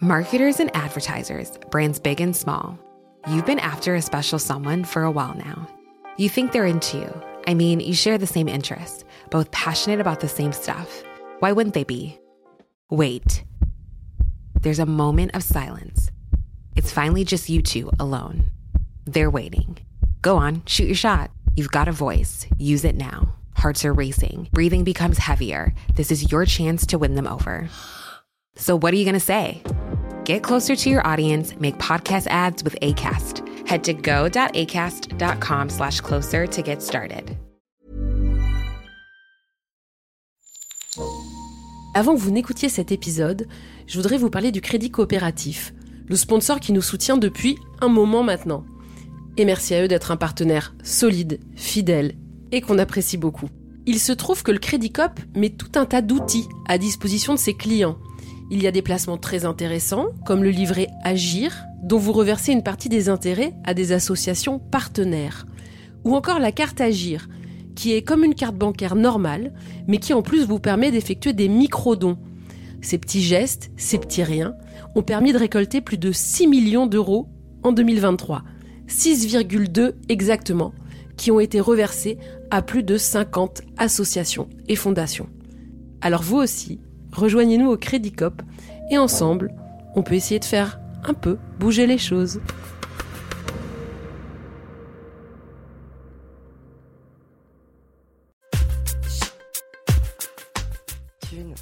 [0.00, 2.78] Marketers and advertisers, brands big and small.
[3.28, 5.66] You've been after a special someone for a while now.
[6.16, 7.22] You think they're into you.
[7.48, 11.02] I mean, you share the same interests, both passionate about the same stuff.
[11.40, 12.16] Why wouldn't they be?
[12.90, 13.42] Wait.
[14.60, 16.12] There's a moment of silence.
[16.76, 18.52] It's finally just you two alone.
[19.04, 19.78] They're waiting.
[20.22, 21.32] Go on, shoot your shot.
[21.56, 22.46] You've got a voice.
[22.56, 23.34] Use it now.
[23.56, 24.48] Hearts are racing.
[24.52, 25.74] Breathing becomes heavier.
[25.96, 27.68] This is your chance to win them over.
[28.58, 29.62] So, what are you going say?
[30.24, 33.42] Get closer to your audience, make podcast ads with ACAST.
[33.66, 37.36] Head to go.acast.com slash closer to get started.
[41.94, 43.46] Avant que vous n'écoutiez cet épisode,
[43.86, 45.72] je voudrais vous parler du Crédit Coopératif,
[46.06, 48.64] le sponsor qui nous soutient depuis un moment maintenant.
[49.36, 52.14] Et merci à eux d'être un partenaire solide, fidèle
[52.50, 53.48] et qu'on apprécie beaucoup.
[53.86, 57.38] Il se trouve que le Crédit Coop met tout un tas d'outils à disposition de
[57.38, 57.98] ses clients
[58.50, 62.62] il y a des placements très intéressants, comme le livret Agir, dont vous reversez une
[62.62, 65.46] partie des intérêts à des associations partenaires.
[66.04, 67.28] Ou encore la carte Agir,
[67.74, 69.52] qui est comme une carte bancaire normale,
[69.86, 72.18] mais qui en plus vous permet d'effectuer des micro-dons.
[72.80, 74.54] Ces petits gestes, ces petits riens,
[74.94, 77.28] ont permis de récolter plus de 6 millions d'euros
[77.62, 78.42] en 2023.
[78.88, 80.72] 6,2 exactement,
[81.16, 82.18] qui ont été reversés
[82.50, 85.28] à plus de 50 associations et fondations.
[86.00, 86.80] Alors vous aussi,
[87.18, 88.42] rejoignez-nous au Crédit Cop
[88.90, 89.52] et ensemble,
[89.94, 92.40] on peut essayer de faire un peu bouger les choses.
[101.28, 101.54] Thune,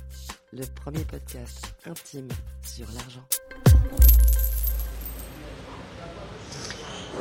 [0.53, 2.29] le premier podcast intime
[2.63, 3.25] sur l'argent.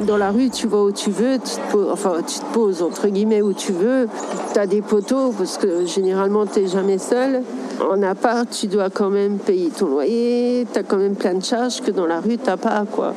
[0.05, 2.81] Dans la rue, tu vas où tu veux, tu te poses, enfin tu te poses
[2.81, 4.09] entre guillemets où tu veux.
[4.53, 7.43] Tu as des poteaux parce que généralement tu n'es jamais seul.
[7.81, 11.43] En appart, tu dois quand même payer ton loyer, tu as quand même plein de
[11.43, 12.85] charges que dans la rue, tu pas.
[12.89, 13.13] quoi.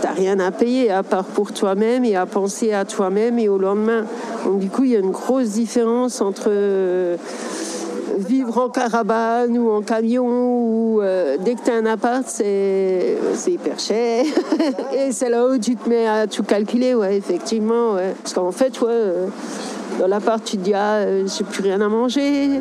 [0.00, 3.58] Tu rien à payer à part pour toi-même et à penser à toi-même et au
[3.58, 4.04] lendemain.
[4.44, 7.16] Donc du coup, il y a une grosse différence entre euh,
[8.16, 13.18] vivre en caravane ou en camion ou euh, dès que tu as un appart, c'est
[13.34, 14.24] c'est hyper cher.
[14.94, 17.94] et c'est là où tu te mets à tout calculer, ouais, effectivement.
[17.94, 18.14] Ouais.
[18.22, 19.26] Parce qu'en fait, ouais, euh,
[19.98, 22.60] dans l'appart, tu te dis, ah, euh, j'ai plus rien à manger.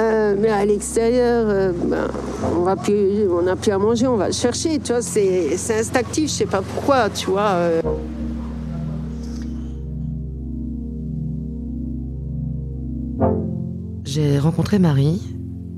[0.00, 2.08] Euh, mais à l'extérieur, euh, ben,
[2.56, 4.78] on n'a plus à manger, on va le chercher.
[4.78, 7.56] Tu c'est instinctif, je sais pas pourquoi, tu vois.
[14.04, 15.22] J'ai rencontré Marie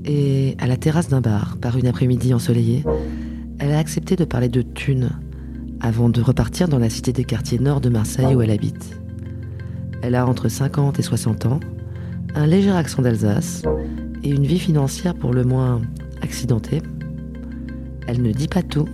[0.05, 2.83] et à la terrasse d'un bar, par une après-midi ensoleillée,
[3.59, 5.11] elle a accepté de parler de thunes
[5.81, 9.02] avant de repartir dans la cité des quartiers nord de Marseille où elle habite.
[10.03, 11.59] Elle a entre 50 et 60 ans,
[12.35, 13.61] un léger accent d'Alsace
[14.21, 15.81] et une vie financière pour le moins
[16.21, 16.81] accidentée.
[18.05, 18.89] Elle ne dit pas tout,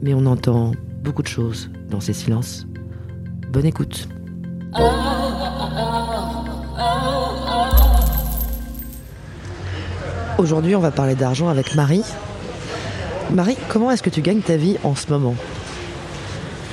[0.00, 0.70] mais on entend
[1.02, 2.68] beaucoup de choses dans ses silences.
[3.52, 4.08] Bonne écoute.
[10.38, 12.04] Aujourd'hui, on va parler d'argent avec Marie.
[13.32, 15.34] Marie, comment est-ce que tu gagnes ta vie en ce moment?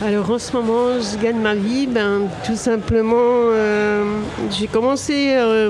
[0.04, 4.04] Alors en ce moment, je gagne ma vie, ben, tout simplement, euh,
[4.52, 5.70] j'ai commencé euh,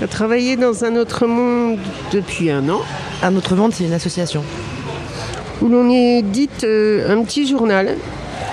[0.00, 1.78] à travailler dans un autre monde
[2.12, 2.80] depuis un an,
[3.22, 4.42] Un autre monde, c'est une association.
[5.60, 7.96] où l'on édite euh, un petit journal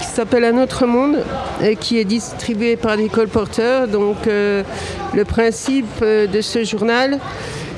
[0.01, 1.19] qui s'appelle Un autre monde,
[1.61, 3.87] et qui est distribué par des colporteurs.
[3.87, 4.63] Donc le
[5.25, 7.19] principe de ce journal,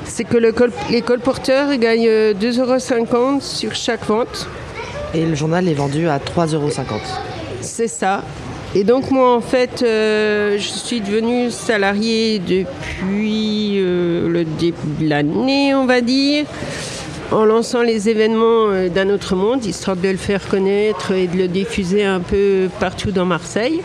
[0.04, 4.46] c'est que le col- les colporteurs gagnent euh, 2,50 euros sur chaque vente.
[5.14, 6.84] Et le journal est vendu à 3,50€.
[7.60, 8.22] C'est ça.
[8.74, 15.08] Et donc moi en fait, euh, je suis devenue salariée depuis euh, le début de
[15.10, 16.46] l'année, on va dire,
[17.30, 21.36] en lançant les événements euh, d'un autre monde, histoire de le faire connaître et de
[21.36, 23.82] le diffuser un peu partout dans Marseille.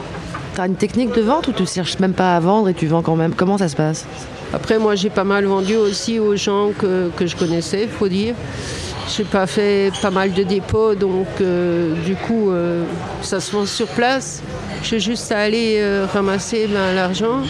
[0.56, 3.02] T'as une technique de vente ou tu cherches même pas à vendre et tu vends
[3.02, 3.36] quand même?
[3.36, 4.06] Comment ça se passe?
[4.54, 8.36] Après moi j'ai pas mal vendu aussi aux gens que, que je connaissais, faut dire.
[9.08, 12.84] J'ai pas fait pas mal de dépôts, donc euh, du coup euh,
[13.22, 14.42] ça se vend sur place.
[14.84, 17.42] J'ai juste à aller euh, ramasser ben, l'argent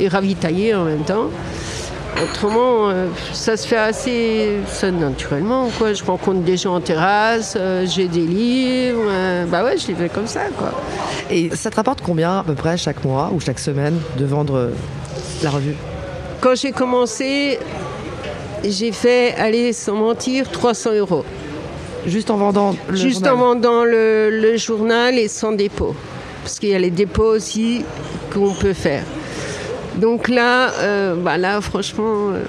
[0.00, 1.30] et ravitailler en même temps.
[2.22, 2.90] Autrement,
[3.34, 5.68] ça se fait assez ça, naturellement.
[5.76, 5.92] Quoi.
[5.92, 9.10] Je rencontre des gens en terrasse, j'ai des livres.
[9.48, 10.44] bah ouais, je les fais comme ça.
[10.56, 10.72] Quoi.
[11.30, 14.70] Et ça te rapporte combien à peu près chaque mois ou chaque semaine de vendre
[15.42, 15.76] la revue?
[16.40, 17.58] Quand j'ai commencé,
[18.70, 21.24] j'ai fait, allez, sans mentir, 300 euros.
[22.06, 25.94] Juste en vendant le Juste journal en vendant le, le journal et sans dépôt.
[26.42, 27.84] Parce qu'il y a les dépôts aussi
[28.32, 29.02] qu'on peut faire.
[29.96, 32.44] Donc là, euh, bah là franchement, euh,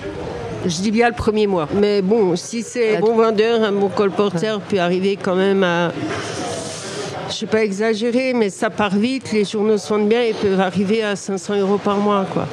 [0.65, 1.67] Je dis bien le premier mois.
[1.73, 5.91] Mais bon, si c'est Ah, bon vendeur, un bon colporteur peut arriver quand même à.
[7.29, 9.31] Je ne sais pas exagérer, mais ça part vite.
[9.33, 12.47] Les journaux se vendent bien et peuvent arriver à 500 euros par mois, quoi.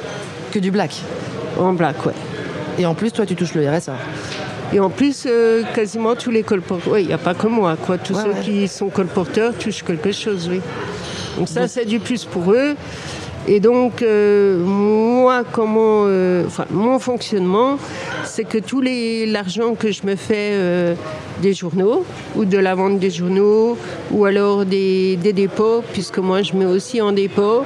[0.51, 0.91] Que du black.
[1.59, 2.13] En black, ouais.
[2.77, 3.95] Et en plus, toi, tu touches le RSA.
[4.73, 6.93] Et en plus, euh, quasiment tous les colporteurs.
[6.93, 7.97] Oui, il n'y a pas que moi, quoi.
[7.97, 8.41] Tous Ouais, ceux ouais.
[8.43, 10.59] qui sont colporteurs touchent quelque chose, oui.
[11.37, 12.75] Donc ça, c'est du plus pour eux.
[13.47, 17.77] Et donc, euh, moi, comment, euh, enfin, mon fonctionnement,
[18.23, 20.95] c'est que tout l'argent que je me fais euh,
[21.43, 22.05] des journaux,
[22.35, 23.77] ou de la vente des journaux,
[24.11, 27.63] ou alors des, des dépôts, puisque moi, je mets aussi en dépôt,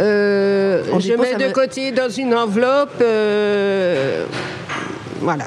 [0.00, 3.00] euh, je dépôt, mets de côté dans une enveloppe.
[3.00, 4.24] euh,
[5.20, 5.44] voilà.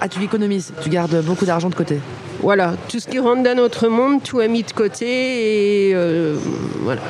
[0.00, 0.72] Ah, tu économises.
[0.82, 1.98] Tu gardes beaucoup d'argent de côté.
[2.40, 6.36] Voilà, tout ce qui rentre dans notre monde, tout est mis de côté et euh,
[6.82, 7.00] voilà.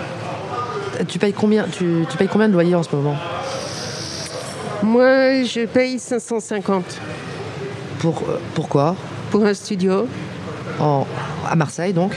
[1.07, 3.15] Tu payes combien tu, tu payes combien de loyer en ce moment?
[4.83, 6.83] Moi, je paye 550
[7.99, 8.23] Pour,
[8.55, 8.97] Pourquoi
[9.31, 10.07] pour un studio
[10.81, 11.07] en,
[11.49, 12.13] À Marseille, donc?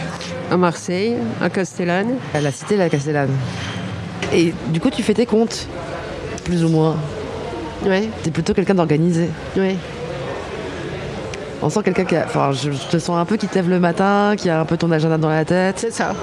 [0.50, 2.16] à Marseille, à Castellane.
[2.34, 3.30] À la cité de la Castellane.
[4.34, 5.68] Et du coup, tu fais tes comptes.
[6.44, 6.96] Plus ou moins.
[7.86, 9.30] Ouais, T'es plutôt quelqu'un d'organisé.
[9.58, 9.76] ouais.
[11.64, 12.24] On sent quelqu'un qui a.
[12.26, 14.66] Enfin, je, je te sens un peu qui te lève le matin, qui a un
[14.66, 15.76] peu ton agenda dans la tête.
[15.78, 16.14] C'est ça.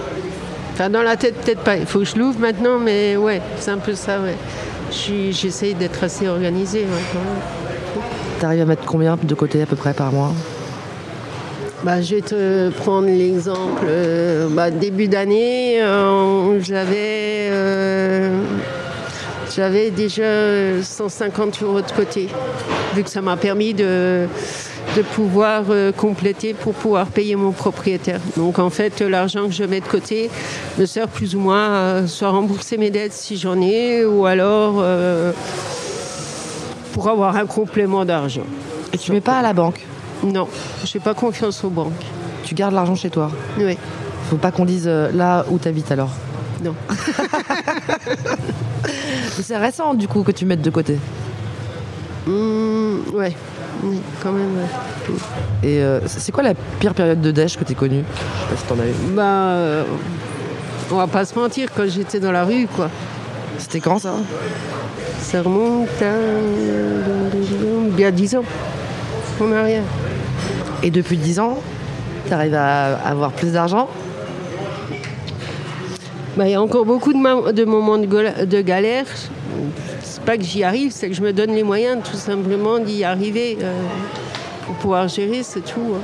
[0.73, 1.77] Enfin, dans la tête, peut-être pas.
[1.77, 4.35] Il faut que je l'ouvre maintenant, mais ouais, c'est un peu ça, ouais.
[5.31, 8.03] J'essaye d'être assez organisée, ouais, quand même.
[8.41, 10.33] T'arrives à mettre combien de côté à peu près par mois?
[11.85, 13.85] Bah, je vais te prendre l'exemple.
[13.85, 18.43] euh, bah, début d'année, euh, j'avais, euh,
[19.55, 22.29] j'avais déjà 150 euros de côté,
[22.97, 24.27] vu que ça m'a permis de,
[24.97, 25.67] de pouvoir
[25.97, 28.21] compléter pour pouvoir payer mon propriétaire.
[28.37, 30.31] Donc en fait, l'argent que je mets de côté
[30.79, 34.83] me sert plus ou moins à soit rembourser mes dettes si j'en ai, ou alors
[36.93, 38.47] pour avoir un complément d'argent.
[38.93, 39.87] Et tu mets pas à la banque?
[40.25, 40.49] Non,
[40.85, 41.93] j'ai pas confiance aux banques.
[42.45, 43.31] Tu gardes l'argent chez toi.
[43.59, 43.77] Oui.
[44.31, 46.11] Faut pas qu'on dise euh, là où t'habites alors.
[46.63, 46.75] Non.
[49.41, 50.99] C'est récent du coup que tu mettes de côté.
[52.27, 53.35] Mmh, ouais.
[53.83, 55.15] Oui, quand même, ouais.
[55.63, 58.03] Et euh, c'est quoi la pire période de dèche que t'aies connue?
[58.03, 58.93] Je sais pas si t'en as eu.
[59.15, 59.85] Bah, euh,
[60.91, 62.91] on va pas se mentir, quand j'étais dans la rue, quoi.
[63.59, 64.15] C'était quand ça?
[65.21, 66.15] Ça remonte à
[67.97, 68.45] bien 10 ans.
[69.41, 69.85] En arrière.
[70.83, 71.59] Et depuis 10 ans,
[72.29, 73.89] t'arrives à avoir plus d'argent
[76.37, 77.19] Bah, il y a encore beaucoup de,
[77.65, 79.07] moments de, de galère.
[80.03, 83.03] C'est pas que j'y arrive, c'est que je me donne les moyens tout simplement d'y
[83.05, 83.73] arriver euh,
[84.67, 85.95] pour pouvoir gérer, c'est tout.
[85.97, 86.01] hein.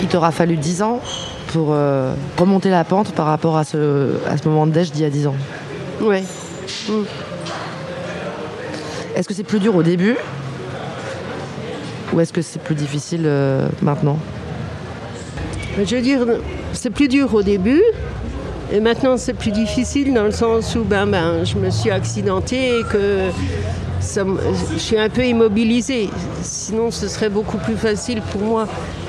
[0.00, 1.00] Il t'aura fallu 10 ans
[1.52, 5.02] pour euh, remonter la pente par rapport à ce, à ce moment de dèche d'il
[5.02, 5.36] y a 10 ans.
[6.02, 6.24] Ouais.
[9.14, 10.16] Est-ce que c'est plus dur au début
[12.12, 14.18] Ou est-ce que c'est plus difficile euh, maintenant
[15.76, 16.26] Mais Je veux dire,
[16.72, 17.82] c'est plus dur au début.
[18.72, 22.80] Et maintenant, c'est plus difficile dans le sens où ben, ben, je me suis accidentée
[22.80, 23.28] et que
[24.00, 24.24] ça
[24.72, 26.08] je suis un peu immobilisée.
[26.42, 28.66] Sinon, ce serait beaucoup plus facile pour moi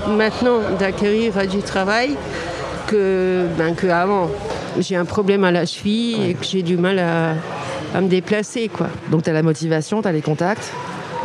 [0.07, 2.15] maintenant d'acquérir à du travail
[2.87, 4.29] que, ben, que avant.
[4.79, 7.33] J'ai un problème à la cheville et que j'ai du mal à,
[7.95, 8.67] à me déplacer.
[8.67, 8.87] quoi.
[9.09, 10.71] Donc t'as la motivation, t'as les contacts.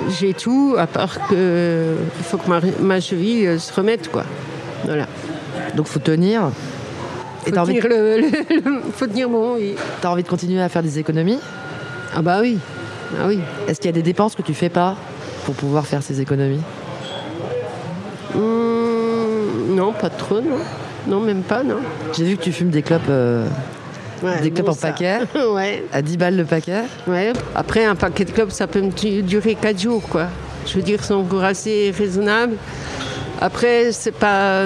[0.08, 4.10] J'ai tout, à part que il faut que ma, ma cheville euh, se remette.
[4.10, 4.24] Quoi.
[4.84, 5.06] Voilà.
[5.76, 6.50] Donc faut tenir.
[7.46, 9.74] Et Faut envie, tenir, le, le- le- faut tenir bon, oui.
[10.00, 11.38] t'as envie de continuer à faire des économies?
[12.14, 12.58] Ah bah oui.
[13.18, 13.40] Ah oui.
[13.66, 14.96] Est-ce qu'il y a des dépenses que tu fais pas
[15.44, 16.60] pour pouvoir faire ces économies?
[18.34, 20.58] Hum, non, pas trop, non.
[21.06, 21.78] Non, même pas, non.
[22.16, 23.46] J'ai vu que tu fumes des clopes euh,
[24.22, 25.18] Ouais, Des clopes en paquet
[25.54, 26.82] ouais, à 10 balles le paquet.
[27.06, 27.32] ouais.
[27.54, 30.26] Après, un paquet de clopes, ça peut me du- durer 4 jours, quoi.
[30.66, 32.54] Je veux dire, c'est encore assez raisonnable.
[33.40, 34.64] Après, c'est pas,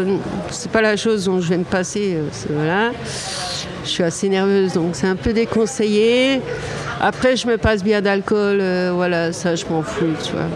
[0.51, 2.17] c'est pas la chose dont je vais me passer.
[2.17, 2.91] euh, Voilà.
[3.85, 6.41] Je suis assez nerveuse, donc c'est un peu déconseillé.
[7.01, 10.47] Après, je me passe bien d'alcool, euh, voilà, ça, je m'en fous, tu vois.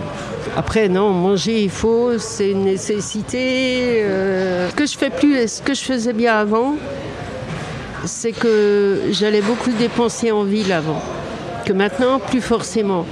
[0.57, 4.03] Après, non, manger, il faut, c'est une nécessité.
[4.03, 4.69] euh.
[4.71, 6.75] Ce que je fais plus, ce que je faisais bien avant,
[8.05, 11.03] c'est que j'allais beaucoup dépenser en ville avant.
[11.65, 13.07] Que maintenant, plus forcément.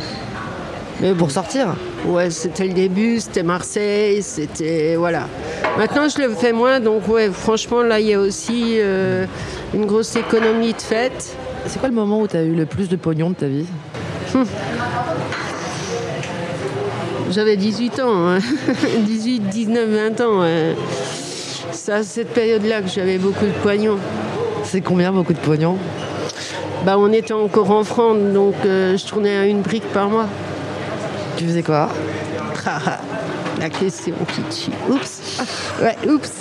[1.00, 1.74] Mais Pour sortir
[2.06, 4.96] Ouais, c'était le début, c'était Marseille, c'était.
[4.96, 5.28] Voilà.
[5.76, 9.26] Maintenant, je le fais moins, donc, ouais, franchement, là, il y a aussi euh,
[9.74, 11.36] une grosse économie de fête.
[11.66, 13.66] C'est quoi le moment où t'as eu le plus de pognon de ta vie?
[17.30, 18.38] J'avais 18 ans, hein.
[19.00, 20.44] 18, 19, 20 ans.
[21.72, 23.98] C'est à cette période-là que j'avais beaucoup de poignons.
[24.68, 25.76] C'est combien beaucoup de pognon
[26.84, 30.26] Bah, on était encore en francs, donc euh, je tournais à une brique par mois.
[31.36, 31.88] Tu faisais quoi
[33.60, 34.70] La question qui tue.
[34.90, 35.42] Oups.
[35.82, 36.32] Ouais, oups.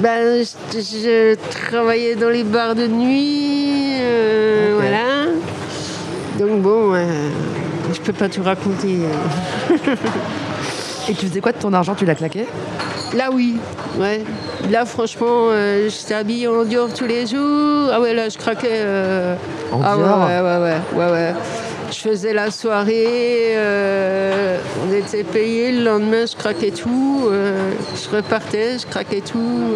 [0.00, 0.42] Ben,
[0.72, 3.98] je, je travaillais dans les bars de nuit.
[4.00, 4.74] euh.
[4.78, 5.26] Voilà.
[6.38, 7.04] Donc bon, euh,
[7.92, 8.98] je peux pas tout raconter.
[11.08, 11.94] Et tu faisais quoi de ton argent?
[11.94, 12.46] Tu l'as claqué?
[13.16, 13.56] Là, oui.
[13.98, 14.22] Ouais.
[14.70, 17.90] Là, franchement, euh, j'étais habillée en Dior tous les jours.
[17.92, 18.68] Ah ouais, là, je craquais.
[18.70, 19.34] euh,
[19.72, 21.34] En ah Dior ouais, ouais, ouais, ouais, ouais.
[21.90, 28.14] Je faisais la soirée, euh, on était payé, le lendemain je craquais tout, euh, je
[28.14, 29.70] repartais, je craquais tout.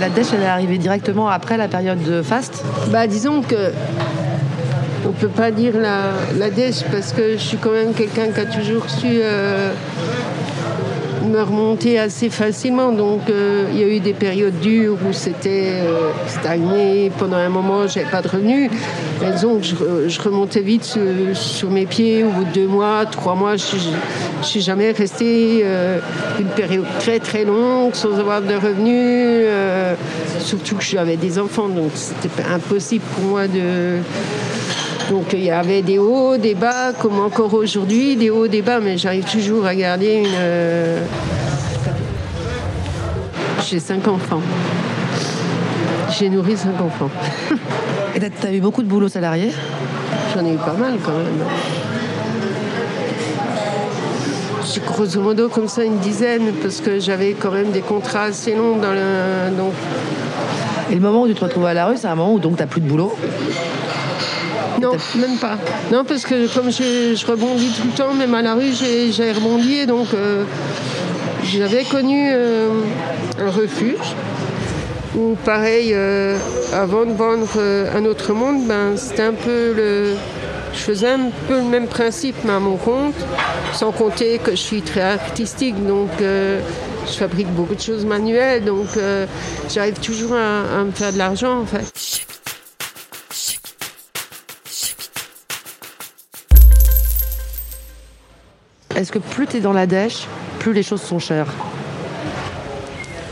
[0.00, 2.62] La dèche, elle est arrivée directement après la période de fast.
[2.90, 3.72] Bah disons que
[5.04, 8.40] on peut pas dire la, la dèche parce que je suis quand même quelqu'un qui
[8.40, 9.72] a toujours su euh,
[11.24, 12.92] me remonter assez facilement.
[12.92, 17.10] Donc euh, il y a eu des périodes dures où c'était euh, stagné.
[17.18, 18.70] Pendant un moment, j'avais pas de revenus.
[19.20, 22.24] Mais que je, re- je remontais vite sur, mes pieds.
[22.24, 23.64] Au bout de deux mois, trois mois, je
[24.42, 25.98] je suis jamais restée euh,
[26.38, 29.46] une période très très longue sans avoir de revenus.
[30.40, 34.00] surtout que j'avais des enfants, donc c'était impossible pour moi de.
[35.10, 38.80] Donc il y avait des hauts, des bas, comme encore aujourd'hui, des hauts, des bas,
[38.80, 40.26] mais j'arrive toujours à garder une.
[40.34, 41.04] euh,
[43.68, 44.40] J'ai cinq enfants.
[46.18, 47.10] J'ai nourri cinq enfants.
[48.14, 49.50] Et t'as- t'as eu beaucoup de boulot salarié?
[50.34, 51.44] J'en ai eu pas mal quand même.
[54.72, 58.54] J'ai grosso modo comme ça une dizaine parce que j'avais quand même des contrats assez
[58.54, 59.54] longs dans le.
[59.56, 59.72] Donc
[60.90, 62.56] Et le moment où tu te retrouves à la rue, c'est un moment où donc
[62.56, 63.14] t'as plus de boulot?
[64.84, 65.58] Non, même pas.
[65.90, 69.76] Non parce que comme je, rebondis tout le temps, même à la rue, j'ai rebondi
[69.76, 70.44] et donc euh,
[71.44, 72.68] j'avais connu euh,
[73.40, 74.14] un refuge
[75.16, 76.36] où pareil, euh,
[76.72, 77.60] avant de vendre
[77.94, 80.14] un autre monde, ben, c'était un peu le.
[80.72, 83.14] Je faisais un peu le même principe, mais à mon compte,
[83.72, 88.88] sans compter que je suis très artistique, donc je fabrique beaucoup de choses manuelles, donc
[89.72, 92.13] j'arrive toujours à, à me faire de l'argent en fait.
[98.96, 100.26] Est-ce que plus t'es dans la dèche,
[100.60, 101.52] plus les choses sont chères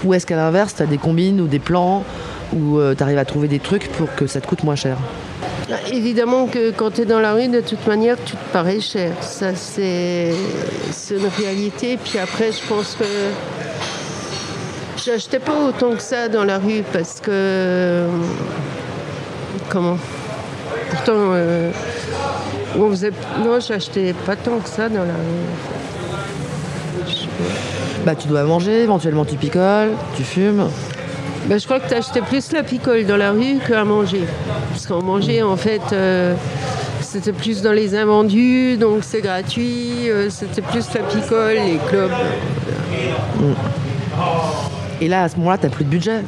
[0.04, 2.04] Ou est-ce qu'à l'inverse, t'as des combines ou des plans
[2.52, 4.97] où euh, t'arrives à trouver des trucs pour que ça te coûte moins cher
[5.92, 9.12] Évidemment que quand tu es dans la rue, de toute manière, tu te parais cher.
[9.21, 10.33] Ça, c'est
[10.90, 11.99] c'est une réalité.
[12.02, 13.04] Puis après, je pense que
[15.04, 18.07] j'achetais pas autant que ça dans la rue parce que.
[19.71, 19.97] Comment?
[20.90, 21.71] Pourtant, euh,
[22.79, 23.12] on faisait.
[23.45, 25.47] Non, j'achetais pas tant que ça dans la rue.
[28.05, 30.69] Bah tu dois manger, éventuellement tu picoles, tu fumes.
[31.47, 34.25] Ben, je crois que tu achetais plus la picole dans la rue qu'à manger.
[34.71, 36.35] Parce qu'en manger, en fait, euh,
[37.00, 40.09] c'était plus dans les invendus, donc c'est gratuit.
[40.09, 42.11] euh, c'était plus la picole, les clubs.
[45.00, 46.23] Et là, à ce moment-là, t'as plus de budget.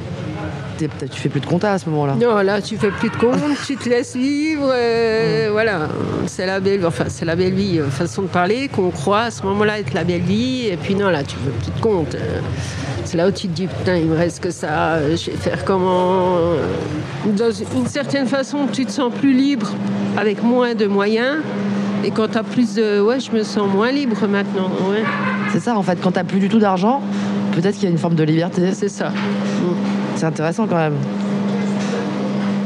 [1.11, 2.15] Tu fais plus de compta à ce moment-là.
[2.21, 4.69] Non, là, tu fais plus de compte, tu te laisses vivre.
[4.73, 5.89] euh, Voilà,
[6.27, 9.31] c'est la belle, enfin, c'est la belle vie, euh, façon de parler, qu'on croit à
[9.31, 10.67] ce moment-là être la belle vie.
[10.71, 12.15] Et puis non, là, tu veux plus de compte.
[12.15, 12.41] euh,
[13.05, 15.63] c'est là où tu te dis, putain, il me reste que ça, je vais faire
[15.65, 16.39] comment
[17.37, 19.69] Dans une certaine façon, tu te sens plus libre
[20.17, 21.37] avec moins de moyens.
[22.03, 23.01] Et quand tu as plus de.
[23.01, 24.69] Ouais, je me sens moins libre maintenant.
[24.91, 25.03] Ouais,
[25.53, 27.01] C'est ça, en fait, quand t'as plus du tout d'argent,
[27.53, 28.73] peut-être qu'il y a une forme de liberté.
[28.75, 29.11] c'est ça.
[30.17, 30.97] C'est intéressant quand même.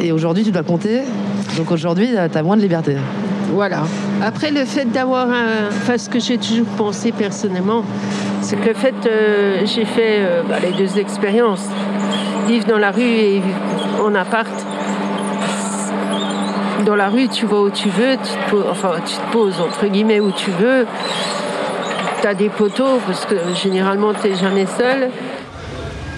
[0.01, 1.03] Et aujourd'hui, tu dois compter.
[1.57, 2.97] Donc aujourd'hui, t'as moins de liberté.
[3.53, 3.83] Voilà.
[4.23, 5.69] Après, le fait d'avoir un.
[5.71, 7.83] Enfin, ce que j'ai toujours pensé personnellement,
[8.43, 8.95] c'est que le fait.
[9.07, 11.67] euh, j'ai fait euh, bah, les deux expériences.
[12.47, 13.43] Vivre dans la rue et
[14.05, 14.49] en appart.
[16.87, 19.61] Dans la rue, tu vas où tu veux, tu te poses, enfin, tu te poses
[19.61, 20.87] entre guillemets où tu veux.
[22.21, 25.11] Tu as des poteaux parce que généralement, tu n'es jamais seul.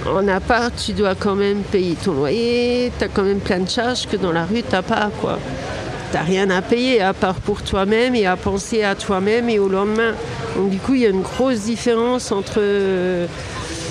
[0.06, 3.68] En appart, tu dois quand même payer ton loyer, tu as quand même plein de
[3.68, 5.10] charges que dans la rue, tu pas.
[5.20, 5.38] quoi.
[6.12, 9.68] T'as rien à payer à part pour toi-même et à penser à toi-même et au
[9.68, 10.14] lendemain.
[10.56, 13.26] Donc du coup, il y a une grosse différence entre euh,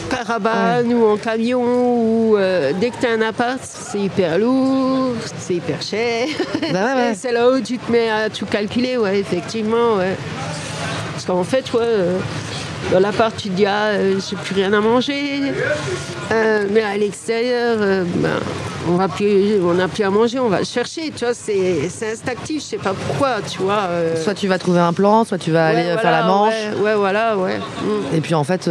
[0.09, 5.13] caravane ou en camion ou euh, dès que tu as un appart, c'est hyper lourd,
[5.37, 6.27] c'est hyper cher.
[6.61, 7.11] Bah ouais, ouais.
[7.11, 10.15] Et c'est là où tu te mets à tout calculer, ouais, effectivement, ouais.
[11.13, 12.17] Parce qu'en fait, ouais, euh,
[12.91, 15.53] dans l'appart, tu te dis, ah, euh, j'ai plus rien à manger.
[16.31, 18.29] Euh, mais à l'extérieur, euh, ben,
[18.87, 22.13] on va plus, on n'a plus à manger, on va chercher, tu vois, c'est c'est
[22.13, 23.87] instinctif, je sais pas pourquoi, tu vois.
[23.89, 24.15] euh.
[24.23, 26.53] Soit tu vas trouver un plan, soit tu vas aller faire la manche.
[26.77, 27.57] Ouais, ouais, voilà, ouais.
[27.57, 28.15] Mm.
[28.15, 28.67] Et puis en fait,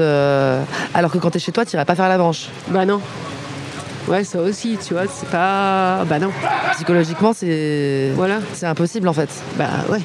[0.95, 2.49] alors que quand t'es chez toi, tu iras pas faire la manche.
[2.69, 3.01] Bah non.
[4.09, 6.03] Ouais, ça aussi, tu vois, c'est pas.
[6.09, 6.31] Bah non.
[6.73, 8.39] Psychologiquement, c'est Voilà.
[8.55, 9.29] c'est impossible en fait.
[9.57, 10.01] Bah ouais.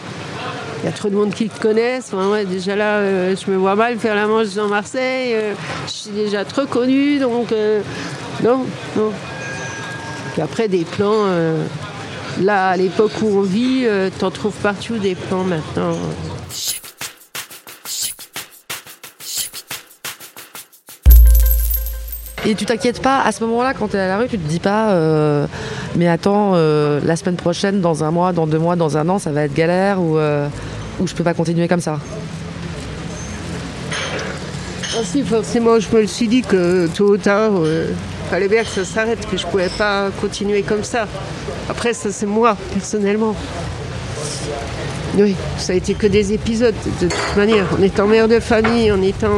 [0.83, 2.11] Il y a trop de monde qui te connaissent.
[2.13, 5.33] Enfin, ouais, déjà là, euh, je me vois mal faire la manche dans Marseille.
[5.33, 5.53] euh,
[5.87, 7.81] je suis déjà trop connue, donc euh,
[8.43, 8.65] non,
[8.97, 9.11] non.
[10.33, 11.27] Puis après, des plans,
[12.41, 13.85] là, à l'époque où on vit,
[14.17, 15.95] t'en trouves partout des plans maintenant.
[22.45, 24.49] Et tu t'inquiètes pas, à ce moment-là, quand tu es à la rue, tu te
[24.49, 25.45] dis pas, euh,
[25.95, 29.17] mais attends, euh, la semaine prochaine, dans un mois, dans deux mois, dans un an,
[29.17, 30.47] ça va être galère ou, euh,
[30.99, 31.99] ou je peux pas continuer comme ça?
[34.95, 37.87] Ah si, forcément, je me le suis dit que tôt ou tard, euh,
[38.29, 41.07] fallait bien que ça s'arrête, que je pouvais pas continuer comme ça.
[41.69, 43.35] Après, ça c'est moi, personnellement.
[45.17, 47.67] Oui, ça a été que des épisodes, de toute manière.
[47.79, 49.29] En étant mère de famille, en étant...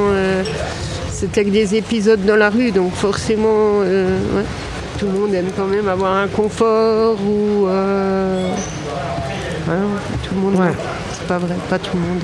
[1.15, 4.43] c'était que des épisodes dans la rue, donc forcément, euh, ouais,
[4.99, 7.67] tout le monde aime quand même avoir un confort ou...
[7.67, 8.49] euh,
[9.65, 9.81] voilà,
[10.27, 10.55] tout le monde...
[10.55, 10.73] Ouais.
[11.13, 12.21] C'est pas vrai, pas tout le monde.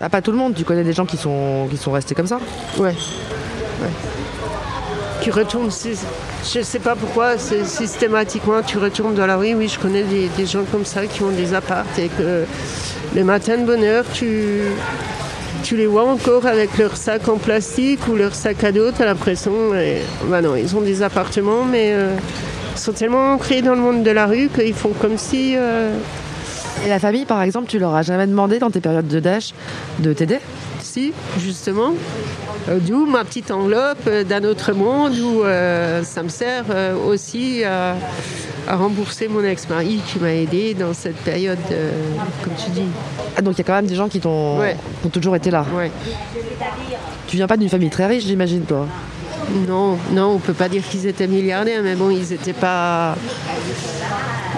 [0.00, 2.28] Ah, pas tout le monde, tu connais des gens qui sont, qui sont restés comme
[2.28, 2.38] ça
[2.78, 2.94] Ouais.
[3.82, 3.90] ouais.
[5.20, 5.98] Tu retournes, sy-
[6.54, 9.54] je sais pas pourquoi, systématiquement, tu retournes dans la rue.
[9.54, 12.44] Oui, je connais des, des gens comme ça qui ont des apparts et que
[13.16, 14.60] les matins de bonne heure, tu,
[15.62, 19.02] tu les vois encore avec leur sac en plastique ou leur sac à dos, tu
[19.02, 19.74] as l'impression.
[19.74, 22.14] et- Bah non, ils ont des appartements, mais euh,
[22.74, 25.54] ils sont tellement ancrés dans le monde de la rue qu'ils font comme si.
[25.56, 25.92] euh,
[26.86, 29.52] Et la famille, par exemple, tu leur as jamais demandé dans tes périodes de dash
[29.98, 30.38] de t'aider?
[31.38, 31.92] Justement.
[32.68, 36.64] Euh, D'où ma petite enveloppe euh, d'un autre monde où euh, ça me sert
[37.06, 37.96] aussi à,
[38.66, 41.90] à rembourser mon ex-mari qui m'a aidé dans cette période, euh,
[42.44, 42.82] comme tu dis.
[43.36, 44.76] Ah, donc il y a quand même des gens qui t'ont Ouais.
[45.12, 45.64] toujours été là.
[45.74, 45.90] Ouais.
[47.26, 48.86] Tu viens pas d'une famille très riche, j'imagine, toi
[49.68, 53.14] Non, non, on peut pas dire qu'ils étaient milliardaires, mais bon, ils étaient pas,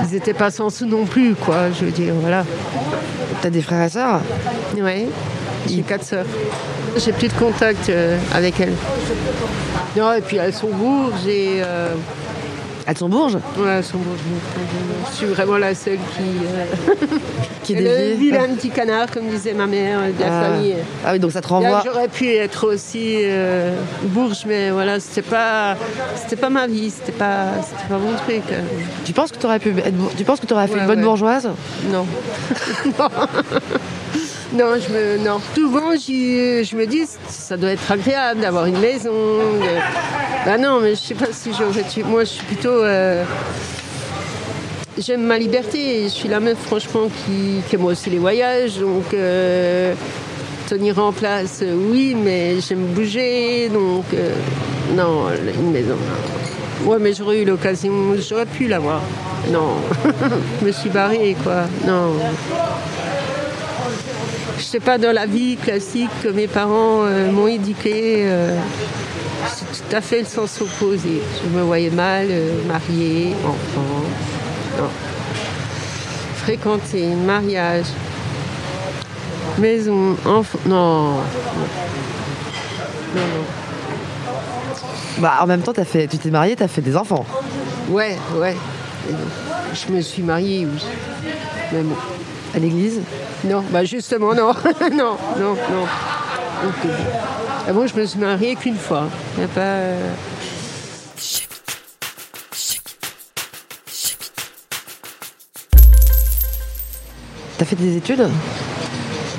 [0.09, 1.71] ils étaient pas sans sous non plus, quoi.
[1.79, 2.45] Je veux dire, voilà.
[3.43, 4.21] T'as des frères et sœurs?
[4.81, 5.07] Ouais,
[5.69, 6.27] j'ai quatre sœurs.
[6.97, 8.75] J'ai plus de contact euh, avec elles.
[9.97, 11.95] Non, et puis elles sont bourges et euh,
[12.87, 13.37] Elles sont bourges?
[13.59, 14.21] Ouais, elles sont bourges.
[15.11, 16.23] Je suis vraiment la seule qui.
[16.23, 16.95] euh,
[17.63, 20.45] Qui est le petit canard, comme disait ma mère de la ah.
[20.45, 20.75] famille.
[21.05, 21.83] Ah oui, donc ça te renvoie.
[21.85, 25.77] J'aurais pu être aussi euh, bourge, mais voilà, c'était pas,
[26.17, 28.43] c'était pas ma vie, c'était pas, c'était pas mon truc.
[29.05, 30.87] Tu penses que tu aurais pu être Tu penses que tu aurais fait Ouais, une
[30.87, 31.05] bonne ouais.
[31.05, 31.49] bourgeoise?
[31.93, 32.07] Non.
[32.99, 33.09] non,
[34.53, 35.41] je me, non.
[35.55, 39.13] Souvent, je me dis, ça doit être agréable d'avoir une maison.
[39.13, 42.03] de- Bah non, mais je sais pas si j'aurais dû.
[42.05, 42.69] Moi, je suis plutôt.
[42.83, 43.25] euh,
[44.99, 46.03] J'aime ma liberté.
[46.05, 48.79] Je suis la meuf, franchement, qui, aime aussi les voyages.
[48.79, 49.95] Donc, euh,
[50.69, 53.69] tenir en place, oui, mais j'aime bouger.
[53.71, 54.35] Donc, euh,
[54.97, 55.27] non,
[55.59, 55.95] une maison.
[55.97, 56.91] non.
[56.91, 57.93] Ouais, mais j'aurais eu l'occasion,
[58.29, 59.01] j'aurais pu l'avoir.
[59.51, 59.75] Non,
[60.61, 61.63] je me suis barrée, quoi.
[61.87, 62.15] Non.
[64.61, 68.55] Je sais pas, dans la vie classique que mes parents euh, m'ont éduquée, euh,
[69.49, 71.23] c'est tout à fait le sens opposé.
[71.43, 74.05] Je me voyais mal, euh, mariée, enfant.
[74.77, 74.91] Non.
[76.43, 77.87] Fréquenter, mariage,
[79.57, 80.59] maison, enfant.
[80.67, 81.13] Non.
[81.15, 81.23] Non,
[83.15, 83.45] non.
[85.21, 87.25] Bah, en même temps, as fait, tu t'es mariée, tu as fait des enfants.
[87.89, 88.57] Ouais, ouais.
[89.73, 90.83] Je me suis mariée, oui.
[91.73, 91.97] Mais bon.
[92.55, 93.01] À l'église?
[93.45, 94.53] Non, bah justement, non.
[94.93, 95.87] non, non, non.
[96.65, 96.89] Euh,
[97.69, 99.05] ah bon, je me suis mariée qu'une fois.
[99.39, 99.61] Y a pas.
[99.61, 100.11] euh,
[107.59, 108.27] T'as fait des études?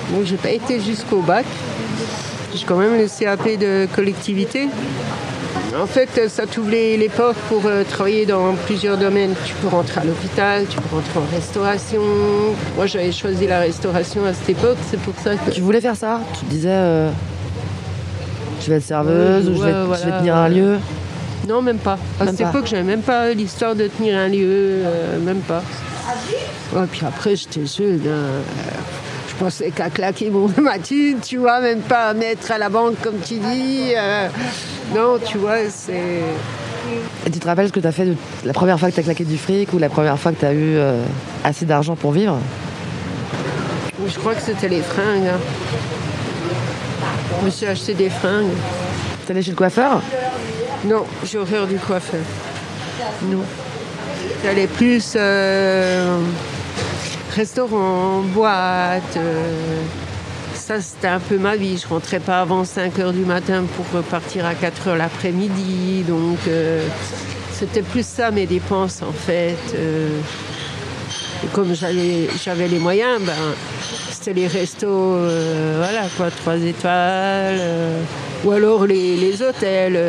[0.09, 1.45] Bon, j'ai pas été jusqu'au bac.
[2.53, 4.67] J'ai quand même le CAP de collectivité.
[5.79, 9.33] En fait, ça t'ouvre les, les portes pour euh, travailler dans plusieurs domaines.
[9.45, 12.01] Tu peux rentrer à l'hôpital, tu peux rentrer en restauration.
[12.75, 15.51] Moi, j'avais choisi la restauration à cette époque, c'est pour ça que.
[15.51, 16.19] Tu voulais faire ça?
[16.33, 17.09] Tu te disais, euh,
[18.61, 20.77] je vais être serveuse Ouais, ou je vais, je tenir un lieu?
[21.47, 21.97] Non, même pas.
[22.19, 22.49] À Même cette pas.
[22.51, 25.63] époque, j'avais même pas l'histoire de tenir un lieu, euh, même pas.
[26.73, 28.01] Ouais, puis après, j'étais jeune.
[29.41, 32.69] Je pensais qu'à claquer mon ma thune, tu vois, même pas à mettre à la
[32.69, 33.91] banque comme tu dis.
[33.97, 34.27] euh,
[34.93, 36.19] non, tu vois, c'est.
[37.25, 38.99] Et tu te rappelles ce que tu as fait de la première fois que tu
[38.99, 41.01] as claqué du fric ou la première fois que tu as eu euh,
[41.43, 42.37] assez d'argent pour vivre?
[44.07, 45.25] Je crois que c'était les fringues.
[45.33, 45.39] hein.
[47.39, 48.45] Je me suis acheté des fringues.
[49.25, 50.03] T'es allé chez le coiffeur?
[50.85, 52.21] Non, j'ai horreur du coiffeur.
[53.23, 53.41] Non.
[54.43, 56.15] J'allais plus euh,
[57.35, 59.17] restaurant, boîte.
[59.17, 59.81] euh,
[60.53, 61.77] ça, c'était un peu ma vie.
[61.77, 66.03] Je rentrais pas avant 5 heures du matin pour repartir à 4 heures l'après-midi.
[66.07, 66.85] Donc, euh,
[67.51, 69.57] c'était plus ça mes dépenses en fait.
[69.75, 70.19] euh.
[71.53, 73.33] Comme j'avais les moyens, ben,
[74.11, 75.17] c'était les restos,
[75.77, 77.59] voilà quoi, trois étoiles,
[78.43, 79.99] ou alors les, hôtels.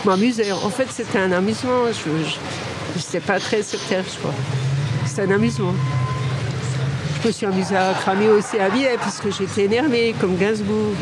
[0.00, 0.52] je m'amusais.
[0.52, 1.86] En fait, c'était un amusement.
[1.92, 4.34] Je n'étais pas très sur terre, je crois.
[5.14, 5.72] C'était un amusement.
[7.22, 10.96] Je me suis amusée à cramer aussi à billet parce que j'étais énervée comme Gainsbourg.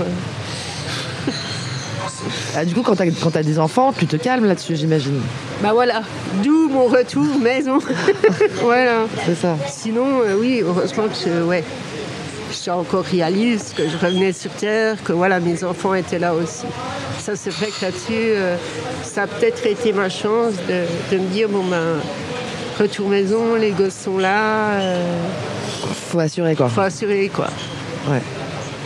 [2.55, 5.19] Ah, du coup, quand t'as t'as des enfants, tu te calmes là-dessus, j'imagine.
[5.63, 6.03] Bah voilà,
[6.45, 7.79] d'où mon retour maison.
[8.61, 9.07] voilà.
[9.25, 9.57] C'est ça.
[9.67, 11.65] Sinon, euh, oui, heureusement que je, ouais,
[12.51, 16.35] je suis encore réaliste, que je revenais sur Terre, que voilà, mes enfants étaient là
[16.35, 16.67] aussi.
[17.19, 18.57] Ça, c'est vrai que là-dessus, euh,
[19.05, 21.97] ça a peut-être été ma chance de, de me dire, bon ben,
[22.79, 25.05] retour maison, les gosses sont là, euh,
[26.11, 26.69] Faut assurer quoi.
[26.69, 27.47] faut assurer quoi.
[28.09, 28.21] Ouais.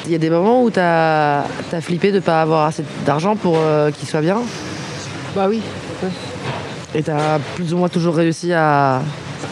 [0.06, 3.56] Il y a des moments où t'as as flippé de pas avoir assez d'argent pour
[3.58, 4.38] euh, qu'il soit bien?
[5.34, 5.60] Bah oui,
[6.02, 6.08] ouais,
[6.94, 9.02] Et t'as plus ou moins toujours réussi à,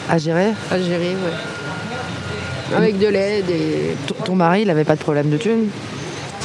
[0.09, 0.53] à gérer?
[0.70, 2.77] à gérer, ouais.
[2.77, 3.94] Avec de l'aide et...
[4.07, 5.68] Ton- Ton mari, il avait pas de problème de thunes?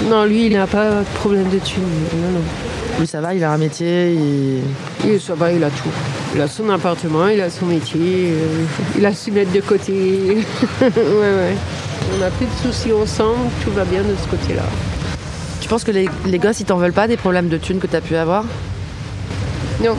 [0.10, 1.84] Non, lui, il n'a pas de problème de thunes.
[2.15, 2.43] Non, non.
[2.99, 4.13] Lui, ça va, il a un métier.
[5.06, 5.89] il- ça va, il a tout.
[6.35, 8.63] Il a son appartement, il a son métier, euh,
[8.97, 10.37] il a su mettre de côté.
[10.81, 11.55] ouais, ouais.
[12.15, 14.63] On n'a plus de soucis ensemble, tout va bien de ce côté-là.
[15.59, 17.87] Tu penses que les, les gosses, ils t'en veulent pas des problèmes de thunes que
[17.87, 18.45] t'as pu avoir?
[19.83, 19.97] Non,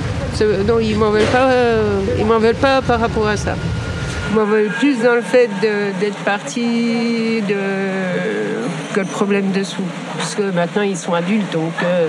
[0.66, 1.50] non ils m'en veulent pas.
[1.50, 3.54] euh, ils m'en veulent pas par rapport à ça.
[4.30, 7.54] Ils m'en veulent plus dans le fait d'être parti, de
[8.94, 9.82] que le problème de sous.
[10.16, 12.06] Parce que maintenant ils sont adultes, donc euh,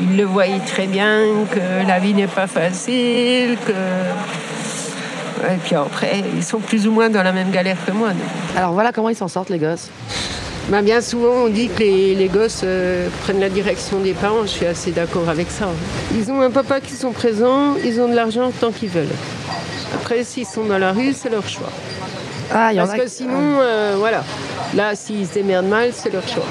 [0.00, 3.72] ils le voient très bien que la vie n'est pas facile, que
[5.52, 8.08] et puis après ils sont plus ou moins dans la même galère que moi.
[8.08, 8.18] donc.
[8.56, 9.90] Alors voilà comment ils s'en sortent, les gosses.
[10.70, 14.42] Ben, bien souvent, on dit que les, les gosses euh, prennent la direction des parents.
[14.44, 15.68] Je suis assez d'accord avec ça.
[16.14, 19.04] Ils ont un papa qui sont présents, ils ont de l'argent tant qu'ils veulent.
[19.94, 21.68] Après, s'ils sont dans la rue, c'est leur choix.
[22.50, 23.02] Ah, il y en Parce a.
[23.02, 24.24] que sinon, euh, voilà.
[24.74, 26.46] Là, s'ils se démerdent mal, c'est leur choix.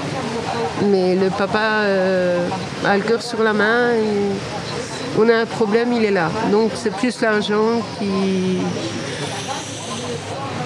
[0.90, 2.48] Mais le papa euh,
[2.86, 3.94] a le cœur sur la main.
[3.94, 6.30] et on a un problème, il est là.
[6.52, 8.58] Donc, c'est plus l'argent qui.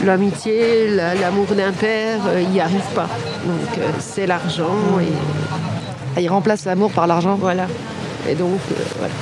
[0.06, 3.10] L'amitié, la- l'amour d'un père, euh, il n'y arrive pas.
[3.46, 5.12] Donc, euh, c'est l'argent et
[6.16, 7.36] Ah, ils remplacent l'amour par l'argent.
[7.36, 7.66] voilà.
[8.30, 8.60] Et donc,
[9.00, 9.14] voilà.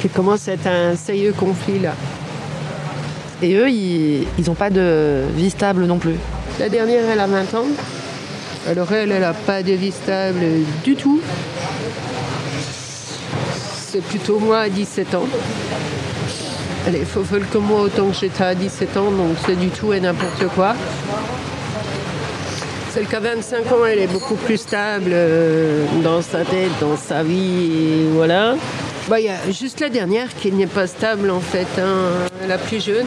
[0.00, 1.92] Qui commence à être un sérieux conflit là.
[3.42, 6.16] Et eux, ils ils ont pas de vie stable non plus.
[6.58, 7.66] La dernière, elle a 20 ans.
[8.66, 10.40] Alors elle, elle n'a pas de vie stable
[10.82, 11.20] du tout.
[13.88, 15.26] C'est plutôt moi à 17 ans.
[16.86, 19.92] Elle est folle comme moi autant que j'étais à 17 ans, donc c'est du tout
[19.92, 20.74] et n'importe quoi.
[22.92, 26.96] Celle qui a 25 ans, elle est beaucoup plus stable euh, dans sa tête, dans
[26.96, 28.54] sa vie, et voilà.
[29.08, 32.10] Bah, Il y a juste la dernière qui n'est pas stable en fait, hein,
[32.48, 33.06] la plus jeune.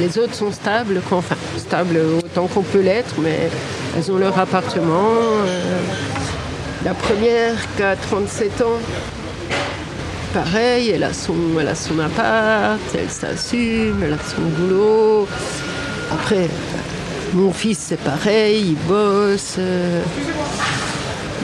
[0.00, 3.48] Les autres sont stables, enfin stables autant qu'on peut l'être, mais
[3.96, 5.10] elles ont leur appartement.
[5.46, 5.78] euh.
[6.84, 8.78] La première qui a 37 ans,
[10.34, 15.28] pareil, elle a son, elle a son appart, elle s'assume, elle a son boulot.
[16.12, 16.48] Après,
[17.34, 19.56] mon fils, c'est pareil, il bosse.
[19.58, 20.02] euh,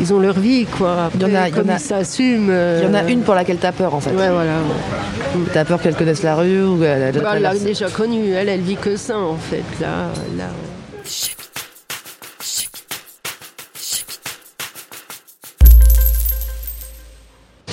[0.00, 1.10] ils ont leur vie, quoi.
[1.14, 2.48] Il y en Après, a- il y en comme a- ils s'assument.
[2.50, 4.10] euh, Il y en a une pour laquelle t'as peur en fait.
[4.10, 4.52] Ouais, voilà.
[4.58, 5.40] ouais.
[5.52, 8.32] T'as peur qu'elle connaisse la rue ou qu'elle a déjà Bah, elle l'a déjà connue.
[8.32, 9.62] Elle, elle vit que ça, en fait.
[9.80, 10.44] Là, là.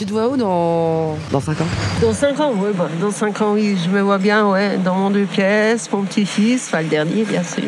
[0.05, 1.67] Tu te vois où dans, dans 5 ans?
[1.99, 2.69] Dans 5 ans, oui.
[2.77, 3.75] Bah, dans 5 ans, oui.
[3.83, 4.77] Je me vois bien, ouais.
[4.77, 7.63] Dans mon deux pièces, mon petit-fils, enfin le dernier, bien sûr.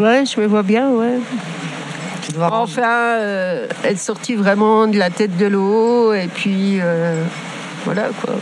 [0.00, 1.18] Ouais, je me vois bien, ouais.
[2.40, 7.22] Enfin, euh, être sorti vraiment de la tête de l'eau et puis euh,
[7.84, 8.36] voilà quoi.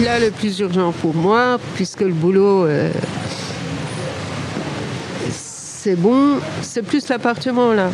[0.00, 2.90] Là, le plus urgent pour moi, puisque le boulot, euh,
[5.30, 7.88] c'est bon, c'est plus l'appartement là.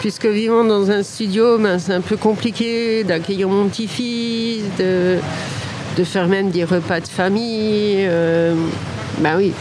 [0.00, 5.16] Puisque vivant dans un studio, ben, c'est un peu compliqué d'accueillir mon petit-fils, de,
[5.96, 7.96] de faire même des repas de famille.
[8.08, 8.54] euh,
[9.18, 9.52] ben oui.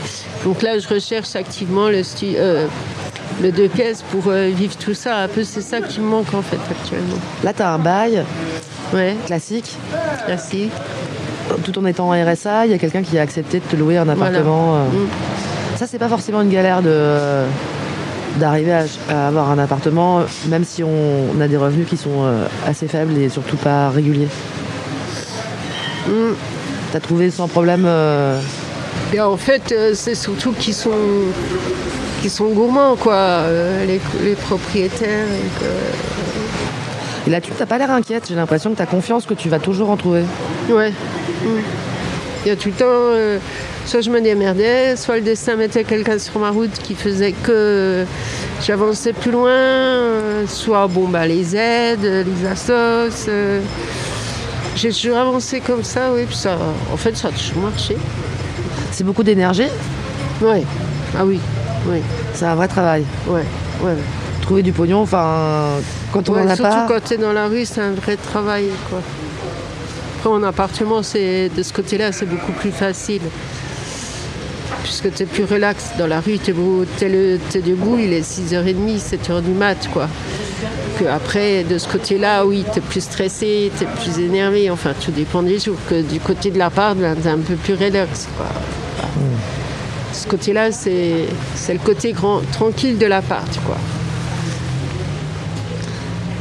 [0.45, 2.67] Donc là, je recherche activement le, stu- euh,
[3.41, 5.17] le deux pièces pour euh, vivre tout ça.
[5.17, 7.17] Un peu, c'est ça qui me manque en fait actuellement.
[7.43, 8.23] Là, t'as un bail
[8.93, 9.75] Ouais, classique.
[10.27, 10.69] merci.
[11.63, 13.97] Tout en étant en RSA, il y a quelqu'un qui a accepté de te louer
[13.97, 14.83] un appartement.
[14.85, 15.07] Mm.
[15.77, 17.43] Ça, c'est pas forcément une galère de
[18.37, 22.45] d'arriver à, à avoir un appartement, même si on, a des revenus qui sont euh,
[22.67, 24.27] assez faibles et surtout pas réguliers.
[26.07, 26.33] Mm.
[26.91, 28.39] T'as trouvé sans problème euh,
[29.13, 30.91] Et en fait, euh, c'est surtout qu'ils sont,
[32.21, 33.41] qu'ils sont gourmands, quoi,
[33.85, 35.27] les, les propriétaires.
[35.27, 38.25] et que- Et là, tu t'as pas l'air inquiète.
[38.29, 40.23] J'ai l'impression que t'as confiance que tu vas toujours en trouver.
[40.69, 40.91] Ouais.
[41.43, 41.47] Mm.
[42.47, 43.39] Il y a tout le temps, euh,
[43.85, 48.05] soit je me démerdais, soit le destin mettait quelqu'un sur ma route qui faisait que
[48.65, 53.27] j'avançais plus loin, euh, soit bon bah les aides, les assos.
[53.27, 53.59] euh,
[54.77, 56.57] j'ai toujours avancé comme ça, oui, puis ça,
[56.93, 57.97] en fait, ça a toujours marché.
[58.93, 59.67] C'est beaucoup d'énergie.
[60.41, 60.63] Ouais.
[61.19, 61.41] Ah oui,
[61.89, 61.97] oui,
[62.33, 63.03] C'est un vrai travail.
[63.27, 63.43] ouais,
[63.83, 63.93] ouais.
[64.41, 65.65] Trouver du pognon, enfin,
[66.13, 66.85] quand on Ouais, en a surtout pas.
[66.87, 68.67] quand tu es dans la rue, c'est un vrai travail.
[68.89, 68.99] Quoi.
[70.27, 73.21] Après, en appartement, c'est, de ce côté-là, c'est beaucoup plus facile.
[74.83, 75.91] Puisque tu es plus relax.
[75.97, 79.87] Dans la rue, tu es, debout, il est 6h30, 7h du mat.
[79.93, 80.09] Quoi.
[80.99, 84.69] Que après, de ce côté-là, oui, tu es plus stressé, tu es plus énervé.
[84.69, 85.77] Enfin, tout dépend des jours.
[85.89, 88.27] Que du côté de l'appart, ben, tu es un peu plus relax.
[88.35, 88.47] Quoi.
[88.47, 93.59] De ce côté-là, c'est, c'est le côté grand, tranquille de l'appart.
[93.65, 93.77] Quoi.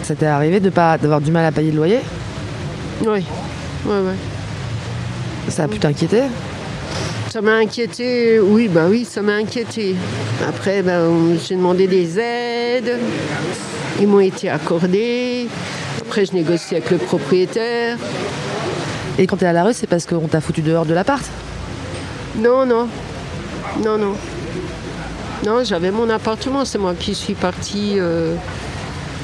[0.02, 2.00] Ça t'est arrivé de pas d'avoir du mal à payer le loyer?
[3.06, 3.24] Oui,
[3.84, 4.16] ouais, ouais.
[5.48, 6.22] Ça a pu t'inquiéter?
[7.30, 9.94] Ça m'a inquiété, oui, bah oui, ça m'a inquiété.
[10.48, 12.98] Après, ben, j'ai demandé des aides,
[14.00, 15.48] ils m'ont été accordés.
[16.00, 17.98] Après, je négocie avec le propriétaire.
[19.18, 21.24] Et quand t'es à la rue, c'est parce qu'on t'a foutu dehors de l'appart?
[22.36, 22.88] Non, non,
[23.84, 24.14] non, non.
[25.44, 28.34] Non, j'avais mon appartement, c'est moi qui suis partie euh,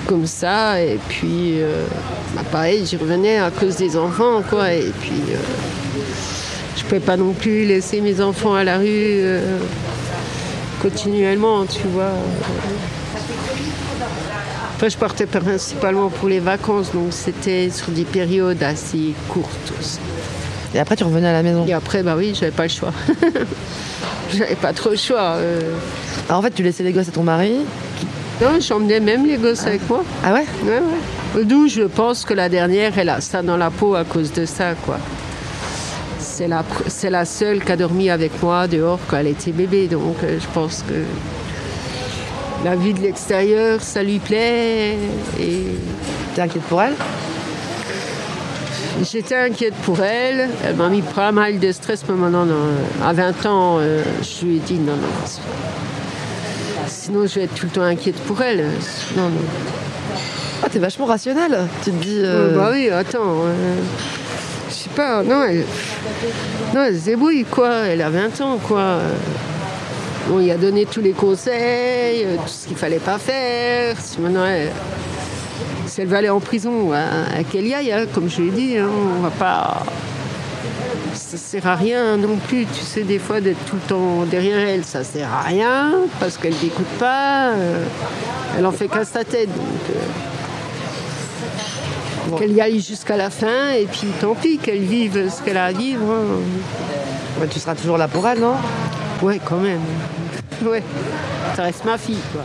[0.06, 0.80] comme ça.
[0.82, 1.84] Et puis, euh,
[2.34, 4.72] bah, pareil, j'y revenais à cause des enfants, quoi.
[4.72, 5.36] Et puis, euh,
[6.76, 9.58] je ne pouvais pas non plus laisser mes enfants à la rue euh,
[10.80, 12.10] continuellement, tu vois.
[14.74, 20.00] Après, je partais principalement pour les vacances, donc c'était sur des périodes assez courtes aussi.
[20.74, 21.64] Et après, tu revenais à la maison.
[21.68, 22.92] Et après, bah oui, j'avais pas le choix.
[24.32, 25.34] j'avais pas trop le choix.
[25.36, 25.60] euh.
[26.28, 27.58] Alors, en fait, tu laissais les gosses à ton mari.
[28.42, 30.02] Non, j'emmenais même les gosses avec moi.
[30.24, 30.44] Ah ouais?
[30.64, 30.80] Ouais,
[31.36, 31.44] ouais.
[31.44, 34.46] D'où je pense que la dernière, elle a ça dans la peau à cause de
[34.46, 34.98] ça, quoi.
[36.18, 39.86] C'est la, c'est la seule qui a dormi avec moi dehors quand elle était bébé.
[39.86, 41.04] Donc, euh, je pense que
[42.64, 44.96] la vie de l'extérieur, ça lui plaît.
[45.38, 45.62] Et
[46.34, 46.94] T'es inquiète pour elle?
[49.08, 50.48] J'étais inquiète pour elle.
[50.64, 52.56] Elle m'a mis pas mal de stress, mais maintenant, non,
[53.04, 55.08] à 20 ans, euh, je lui ai dit non, non.
[57.04, 58.64] Sinon, je vais être tout le temps inquiète pour elle.
[59.16, 59.40] Non, non.
[60.62, 61.66] Ah, t'es vachement rationnel.
[61.82, 62.18] Tu te dis.
[62.20, 63.42] euh, Euh, bah oui, attends.
[63.44, 63.74] euh,
[64.68, 65.64] je sais pas, non, elle,
[66.74, 67.70] non, elle se débrouille, quoi.
[67.88, 68.98] Elle a 20 ans, quoi.
[70.32, 73.96] On lui a donné tous les conseils, euh, tout ce qu'il fallait pas faire.
[74.00, 74.70] Si maintenant, elle,
[75.86, 78.50] si elle va aller en prison, à, à qu'elle y aille, hein, comme je l'ai
[78.52, 78.88] dit, hein,
[79.18, 79.82] on va pas.
[81.14, 84.68] Ça sert à rien non plus, tu sais, des fois d'être tout le temps derrière
[84.68, 87.84] elle, ça sert à rien parce qu'elle n'écoute pas, euh,
[88.58, 89.48] elle en fait qu'à sa tête.
[89.54, 89.66] Donc,
[92.34, 95.56] euh, qu'elle y aille jusqu'à la fin et puis tant pis qu'elle vive ce qu'elle
[95.58, 96.02] a à vivre.
[96.10, 97.40] hein.
[97.40, 98.54] ouais, tu seras toujours là pour elle, non?
[99.22, 99.80] Ouais, quand même.
[100.64, 100.82] Ouais,
[101.56, 102.42] ça reste ma fille, quoi.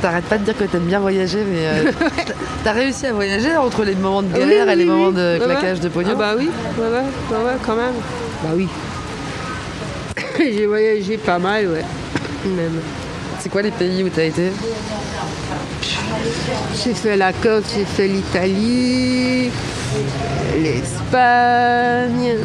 [0.00, 1.92] T'arrêtes pas de dire que t'aimes bien voyager, mais euh,
[2.64, 4.90] t'as- réussi à voyager entre les moments de Oui, galère et les oui.
[4.90, 5.84] moments de claquage ouais.
[5.84, 6.10] de pognon.
[6.12, 7.94] Ah bah oui, ouais, ouais, ouais, quand même.
[8.44, 8.68] Bah oui.
[10.38, 11.84] J'ai voyagé pas mal, ouais.
[12.44, 12.80] Même.
[13.40, 14.52] C'est quoi les pays où t'as été?
[16.84, 19.50] J'ai fait la Corse, j'ai fait l'Italie,
[20.62, 22.36] l'Espagne,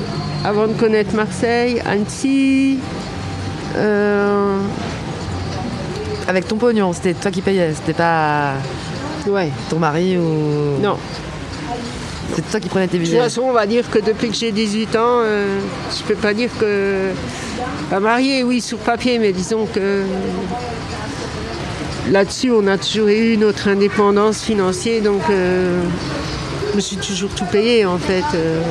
[0.44, 2.80] avant de connaître Marseille, Annecy.
[3.76, 4.58] euh,
[6.28, 8.54] Avec ton pognon, c'était toi qui payais, c'était pas
[9.28, 10.80] ouais, ton mari ou.
[10.82, 10.98] non.
[12.36, 13.22] C'est toi qui prenais tes De toute billets.
[13.24, 15.60] façon, on va dire que depuis que j'ai 18 ans, euh,
[15.96, 17.10] je peux pas dire que.
[17.92, 20.04] Pas marié, oui, sur papier, mais disons que.
[22.10, 25.82] Là-dessus, on a toujours eu notre indépendance financière, donc euh,
[26.72, 28.24] je me suis toujours tout payé en fait.
[28.36, 28.62] euh.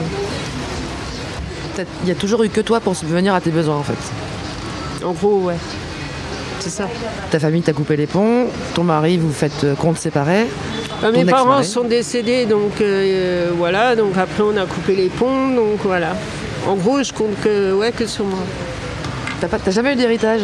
[2.03, 5.05] Il y a toujours eu que toi pour subvenir à tes besoins en fait.
[5.05, 5.57] en gros, ouais.
[6.63, 6.89] C'est ça.
[7.33, 10.47] Ta famille t'a coupé les ponts, ton mari vous faites euh, compte séparés.
[11.01, 13.97] Bah, mes parents sont décédés, donc euh, voilà.
[13.97, 16.15] Donc après, on a coupé les ponts, donc voilà.
[16.69, 18.39] En gros, je compte que, ouais, que sur moi.
[19.41, 20.43] T'as jamais eu d'héritage?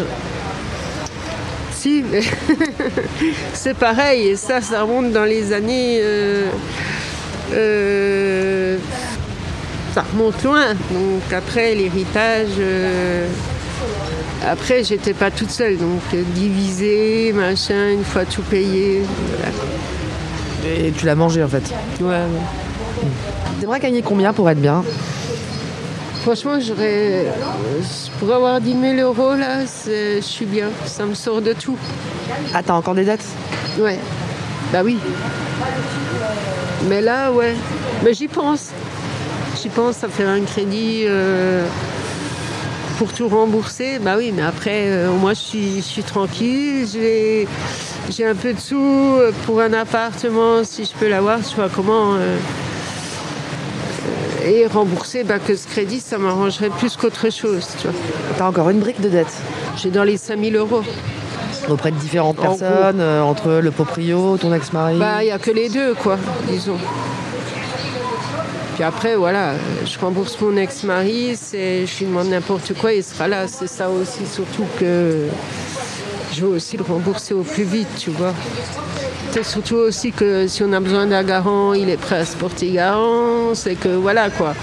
[1.70, 2.22] Si, mais
[3.52, 4.30] c'est pareil.
[4.30, 6.00] Et ça, ça remonte dans les années.
[6.02, 6.46] euh,
[7.52, 8.76] euh,
[9.94, 10.74] ça remonte loin.
[10.90, 12.58] Donc après, l'héritage.
[14.42, 15.76] Euh, après, j'étais pas toute seule.
[15.78, 19.02] Donc euh, divisé, machin, une fois tout payé.
[19.36, 20.78] Voilà.
[20.86, 21.72] Et tu l'as mangé en fait.
[22.00, 23.08] Ouais, ouais.
[23.60, 24.84] T'aimerais gagner combien pour être bien?
[26.22, 27.26] Franchement, j'aurais.
[28.18, 30.68] Pour avoir 10 000 euros, là, je suis bien.
[30.84, 31.78] Ça me sort de tout.
[32.52, 33.24] Ah, t'as encore des dettes
[33.78, 33.98] Ouais.
[34.72, 34.98] Bah oui.
[36.88, 37.54] Mais là, ouais.
[38.04, 38.70] Mais j'y pense.
[39.60, 41.66] J'y pense à faire un crédit euh,
[42.98, 44.00] pour tout rembourser.
[44.00, 46.86] Bah oui, mais après, euh, moi, je suis, je suis tranquille.
[46.92, 47.46] J'ai,
[48.26, 51.38] un peu de sous euh, pour un appartement, si je peux l'avoir.
[51.38, 52.16] Je vois comment.
[54.44, 57.68] et rembourser, bah, que ce crédit, ça m'arrangerait plus qu'autre chose.
[57.80, 57.96] Tu vois.
[58.36, 59.32] T'as encore une brique de dette?
[59.76, 60.82] J'ai dans les 5000 euros
[61.68, 64.98] auprès de différentes personnes, entre le proprio, ton ex-mari?
[64.98, 66.78] Bah, il n'y a que les deux, quoi, disons.
[68.78, 73.48] Puis après, voilà, je rembourse mon ex-mari, je lui demande n'importe quoi, il sera là.
[73.48, 75.26] C'est ça aussi, surtout que
[76.32, 78.32] je veux aussi le rembourser au plus vite, tu vois.
[79.32, 82.36] C'est surtout aussi que si on a besoin d'un garant, il est prêt à se
[82.36, 84.54] porter garant, c'est que voilà quoi.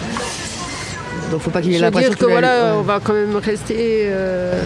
[1.30, 4.62] Donc faut pas qu'il ait l'impression dire que voilà, on va quand même rester, euh,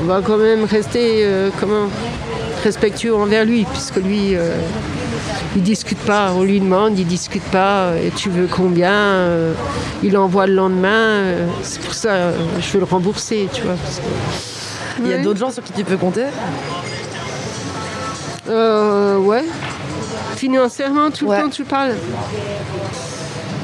[0.00, 1.86] on va quand même rester euh, comment?
[2.62, 4.34] Respectueux envers lui, puisque lui.
[4.34, 4.56] Euh,
[5.54, 9.52] il discute pas, on lui demande, il discute pas, et tu veux combien, euh,
[10.02, 13.74] il envoie le lendemain, euh, c'est pour ça euh, je veux le rembourser, tu vois.
[15.00, 16.24] Il y a d'autres gens sur qui tu peux compter?
[18.48, 19.44] Euh, Ouais.
[20.36, 21.94] Financièrement, tout le temps tu parles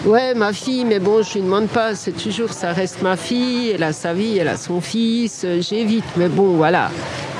[0.04, 3.70] Ouais, ma fille, mais bon, je lui demande pas, c'est toujours, ça reste ma fille,
[3.70, 6.90] elle a sa vie, elle a son fils, j'évite, mais bon, voilà.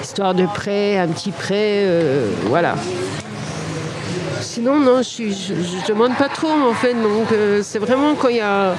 [0.08, 1.86] Histoire de prêt, un petit prêt,
[2.46, 2.74] voilà
[4.58, 6.94] sinon, non, je, demande pas trop en fait.
[6.94, 8.74] Donc euh, c'est vraiment quand il y a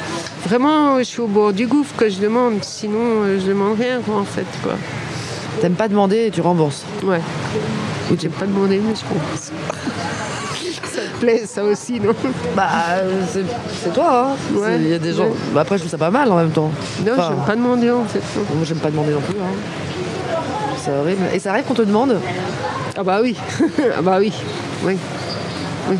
[0.45, 2.63] vraiment, je suis au bord du gouffre que je demande.
[2.63, 4.73] Sinon, euh, je demande rien en fait quoi.
[5.61, 6.83] T'aimes pas demander et tu rembourses.
[7.03, 7.21] Ouais.
[8.11, 9.51] Ou j'aime pas demander mais je rembourse.
[10.91, 12.15] ça te plaît ça aussi non?
[12.55, 12.69] Bah
[13.29, 14.31] c'est toi.
[14.31, 14.77] Hein.
[14.79, 15.29] Il y a des gens.
[15.53, 16.71] Bah, après je trouve ça pas mal en même temps.
[17.05, 18.23] Non, j'aime pas demander en fait.
[18.35, 19.35] Moi j'aime pas demander non plus.
[19.39, 19.53] Hein.
[20.81, 21.23] C'est horrible.
[21.33, 22.19] Et ça arrive qu'on te demande
[22.97, 23.35] Ah bah oui.
[23.97, 24.31] ah bah oui.
[24.83, 24.97] Oui.
[25.89, 25.97] Oui.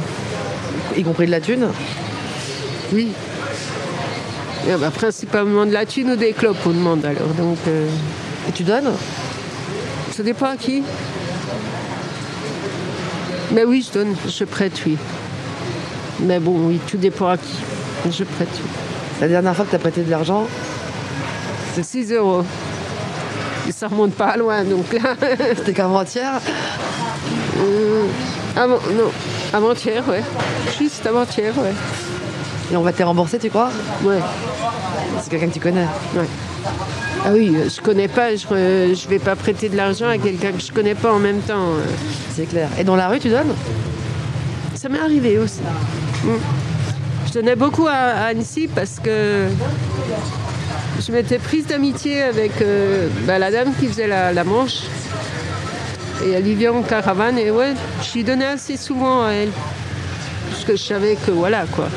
[0.97, 1.67] Y compris de la thune
[2.93, 3.11] Oui.
[4.79, 7.27] bah, principalement de la thune ou des clopes, on demande alors.
[7.37, 7.87] Donc, euh,
[8.47, 8.91] Et tu donnes
[10.11, 10.83] Ça dépend à qui.
[13.51, 14.97] Mais oui, je donne, je prête, oui.
[16.21, 17.55] Mais bon, oui, tout dépend à qui.
[18.05, 18.69] Je prête, oui.
[19.21, 20.47] La dernière fois que tu as prêté de l'argent
[21.73, 22.43] C'est 6 euros.
[23.71, 25.15] Ça remonte pas loin, donc là.
[25.55, 26.39] C'était qu'avant-hier
[27.60, 28.03] euh,
[28.55, 29.12] Avant, non,
[29.53, 30.23] avant-hier, ouais.
[30.77, 31.73] Juste avant-hier, ouais.
[32.71, 33.69] Et on va te rembourser, tu crois?
[34.03, 34.19] Ouais.
[35.21, 36.27] C'est quelqu'un que tu connais Ouais.
[37.25, 40.53] Ah oui, euh, je connais pas, je, je vais pas prêter de l'argent à quelqu'un
[40.53, 41.73] que je connais pas en même temps.
[41.73, 41.86] Euh.
[42.34, 42.69] C'est clair.
[42.79, 43.53] Et dans la rue, tu donnes?
[44.75, 45.60] Ça m'est arrivé aussi.
[46.23, 46.29] Mm.
[47.27, 49.47] Je donnais beaucoup à, Annecy parce que
[50.99, 54.83] je m'étais prise d'amitié avec euh, bah, la dame qui faisait la manche.
[56.25, 59.51] Et elle vivait en caravane et ouais, je lui donnais assez souvent à elle.
[60.49, 61.88] Parce que je savais que voilà quoi.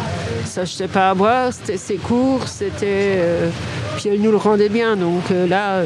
[0.45, 3.17] Ça n'achetait pas à boire, c'était ses cours, c'était.
[3.19, 3.49] Euh,
[3.97, 4.97] puis elle nous le rendait bien.
[4.97, 5.83] Donc euh, là,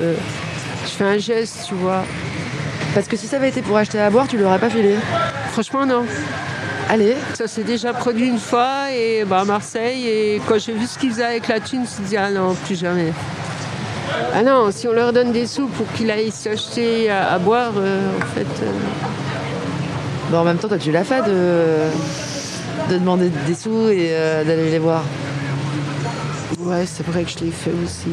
[0.85, 2.05] je fais un geste, tu vois.
[2.95, 4.97] Parce que si ça avait été pour acheter à boire, tu l'aurais pas filé
[5.53, 6.05] Franchement, non.
[6.89, 7.17] Allez.
[7.35, 10.07] Ça s'est déjà produit une fois et bah, à Marseille.
[10.07, 12.31] Et quand j'ai vu ce qu'ils faisaient avec la thune, je me suis dit, ah
[12.31, 13.13] non, plus jamais.
[14.33, 18.11] Ah non, si on leur donne des sous pour qu'ils aillent s'acheter à, boire, euh,
[18.17, 18.63] en fait.
[18.63, 20.37] Euh.
[20.37, 21.89] en même temps, toi, tu l'as fait de,
[22.91, 25.03] de demander des sous et euh, d'aller les voir.
[26.61, 28.11] Ouais, c'est vrai que je l'ai fait aussi.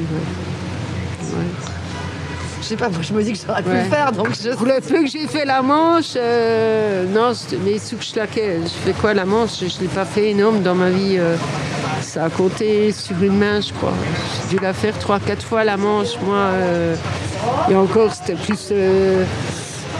[1.22, 1.73] Ouais.
[2.64, 4.52] Je sais pas, moi je me dis que j'aurais pu le faire, donc je...
[4.52, 6.16] Pour le peu que j'ai fait la manche,
[7.14, 7.34] non,
[7.66, 8.60] mes sous que je laquais.
[8.64, 9.60] Je fais quoi la manche?
[9.60, 11.20] Je l'ai pas fait énorme dans ma vie
[12.04, 13.94] ça a compté sur une main, je crois.
[14.50, 16.20] J'ai dû la faire trois, quatre fois la manche.
[16.22, 16.96] Moi, euh,
[17.70, 19.26] et encore, c'était plus, euh,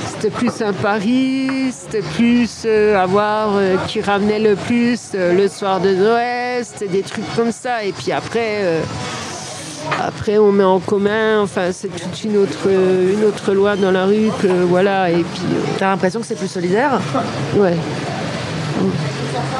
[0.06, 3.54] c'était plus un pari, c'était plus euh, avoir
[3.88, 7.84] qui ramenait le plus le soir de Noël, c'était des trucs comme ça.
[7.84, 8.82] Et puis après,
[10.02, 11.42] après on met en commun.
[11.42, 15.12] Enfin, c'est toute une autre, une autre loi dans la rue que voilà.
[15.12, 15.42] Et puis,
[15.78, 17.00] t'as l'impression que c'est plus solidaire?
[17.56, 17.76] Ouais.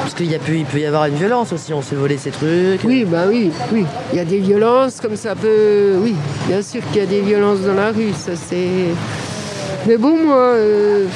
[0.00, 2.84] Parce qu'il il peut y avoir une violence aussi, on se voler ces trucs.
[2.84, 3.84] Oui, bah oui, oui.
[4.12, 5.96] Il y a des violences comme ça peut.
[6.00, 6.14] Oui,
[6.46, 8.68] bien sûr qu'il y a des violences dans la rue, ça c'est.
[9.86, 10.36] Mais bon, moi.
[10.36, 11.06] Euh,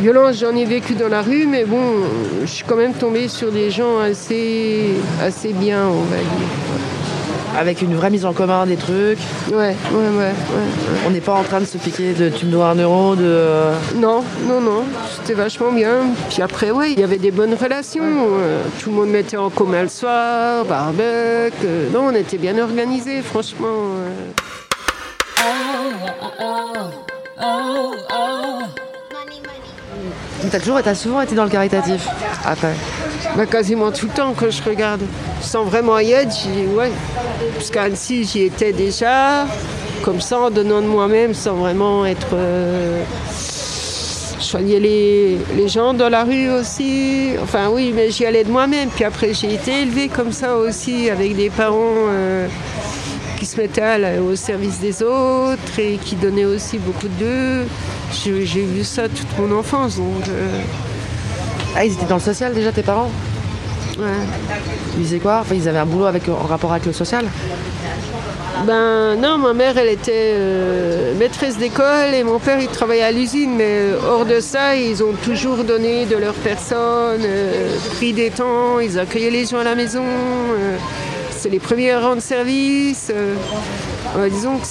[0.00, 1.82] violence, j'en ai vécu dans la rue, mais bon,
[2.42, 4.90] je suis quand même tombée sur des gens assez,
[5.20, 6.87] assez bien, on va dire.
[7.56, 9.18] Avec une vraie mise en commun des trucs.
[9.50, 10.32] Ouais, ouais, ouais, ouais.
[11.06, 13.22] On n'est pas en train de se piquer de tu me dois un euro, de.
[13.24, 14.84] euh, Non, non, non,
[15.16, 16.06] c'était vachement bien.
[16.28, 18.02] Puis après, ouais, il y avait des bonnes relations.
[18.04, 21.02] Euh, Tout le monde mettait en commun le soir, barbecue.
[21.64, 23.66] Euh, Non, on était bien organisés, franchement.
[23.68, 24.08] euh.
[30.50, 32.06] T'as toujours, t'as souvent été dans le caritatif.
[32.44, 32.72] Après?
[33.36, 35.02] Bah, quasiment tout le temps que je regarde.
[35.40, 36.34] Sans vraiment y être,
[36.76, 36.90] ouais.
[37.54, 39.46] Parce qu'à Annecy, j'y étais déjà,
[40.02, 42.28] comme ça, en donnant de moi-même, sans vraiment être.
[42.34, 43.02] euh,
[44.38, 47.32] Je soignais les, les gens dans la rue aussi.
[47.42, 48.88] Enfin, oui, mais j'y allais de moi-même.
[48.88, 52.48] Puis après, j'ai été élevée comme ça aussi, avec des parents euh,
[53.38, 57.66] qui se mettaient au service des autres et qui donnaient aussi beaucoup d'eux.
[58.24, 60.26] J'ai vu ça toute mon enfance, donc.
[60.28, 60.60] euh,
[61.80, 63.08] Ah, ils étaient dans le social déjà, tes parents?
[64.00, 64.04] Ouais.
[64.98, 65.38] Ils faisaient quoi?
[65.42, 67.24] Enfin, ils avaient un boulot avec, en rapport avec le social?
[68.66, 73.12] Ben non, ma mère elle était euh, maîtresse d'école et mon père il travaillait à
[73.12, 78.12] l'usine, mais euh, hors de ça, ils ont toujours donné de leur personne, euh, pris
[78.12, 80.76] des temps, ils accueillaient les gens à la maison, euh,
[81.30, 83.12] c'est les premiers à rendre service.
[84.32, 84.66] disons que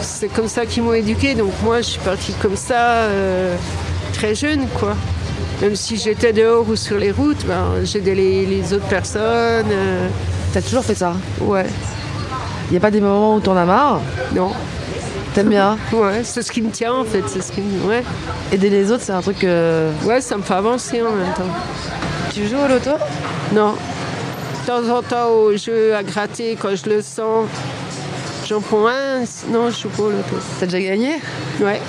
[0.00, 3.08] c'est comme ça qu'ils m'ont éduqué, donc moi je suis partie comme ça
[4.12, 4.94] très jeune quoi.
[5.60, 9.66] Même si j'étais dehors ou sur les routes, ben, j'aidais les, les autres personnes.
[9.70, 10.08] euh,
[10.52, 11.66] T'as toujours fait ça ouais,
[12.68, 14.00] Il n'y a pas des moments où t'en as marre
[14.34, 14.50] non.
[15.34, 17.88] T'aimes bien Ouais, c'est ce qui me tient en fait, c'est ce qui me...
[17.88, 18.02] Ouais.
[18.52, 19.88] Aider les autres, c'est un truc que.
[20.04, 21.48] ouais, ça me fait avancer en même temps.
[22.34, 22.90] Tu joues au loto
[23.54, 23.72] Non.
[23.72, 27.46] De temps en temps au jeu à gratter quand je le sens,
[28.46, 30.36] j'en prends un, non je joue pas au loto.
[30.60, 31.14] T'as déjà gagné?
[31.60, 31.80] Ouais.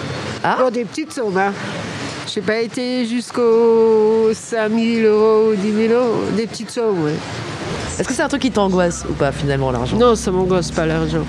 [0.43, 0.55] Ah.
[0.59, 1.53] Pour des petites sommes, hein.
[2.34, 7.14] J'ai pas été jusqu'aux 5 000 euros ou 10 000 euros, des petites sommes, ouais.
[8.00, 9.96] Est-ce que c'est un truc qui t'angoisse ou pas finalement l'argent?
[9.98, 11.26] Non, ça m'angoisse pas l'argent.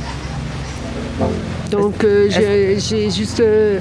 [1.70, 3.80] Donc euh, j'ai juste euh,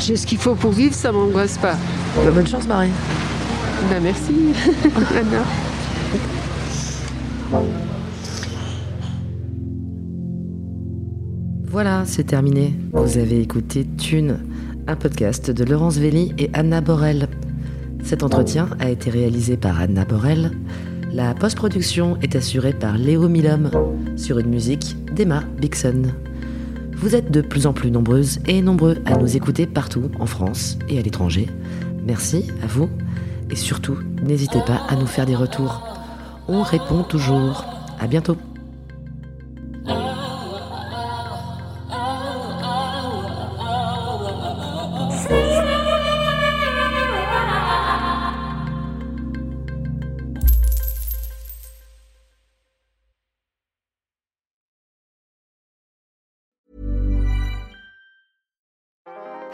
[0.00, 1.76] j'ai ce qu'il faut pour vivre, ça m'angoisse pas.
[2.16, 2.90] Bah, Bonne chance Marie.
[3.88, 4.34] Ben merci.
[5.14, 5.44] Anna.
[11.70, 12.74] Voilà, c'est terminé.
[12.92, 14.38] Vous avez écouté Thune,
[14.88, 17.28] un podcast de Laurence Velli et Anna Borel.
[18.02, 20.52] Cet entretien a été réalisé par Anna Borel.
[21.12, 23.70] La post-production est assurée par Léo Milhomme
[24.16, 26.14] sur une musique d'Emma Bixon.
[26.94, 30.78] Vous êtes de plus en plus nombreuses et nombreux à nous écouter partout en France
[30.88, 31.48] et à l'étranger.
[32.06, 32.88] Merci à vous
[33.50, 35.82] et surtout, n'hésitez pas à nous faire des retours.
[36.48, 37.66] On répond toujours.
[38.00, 38.38] À bientôt.